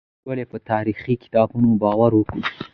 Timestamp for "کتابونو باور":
1.23-2.11